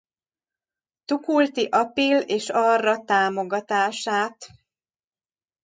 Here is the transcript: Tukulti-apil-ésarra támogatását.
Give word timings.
Tukulti-apil-ésarra 1.05 2.97
támogatását. 3.03 4.49